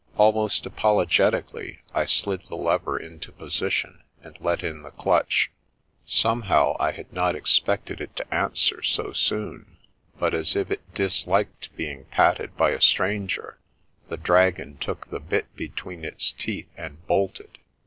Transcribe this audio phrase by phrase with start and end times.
[0.17, 5.51] Almost apologetically, I slid the lever into position, and let in the clutch.
[6.07, 9.77] Somehow, 38 The Princess Passes I had not expected it to answer so soon;
[10.17, 13.59] but, as if it disliked being patted by a stranger,
[14.09, 17.59] the dragon took the bit between its teeth and bolted.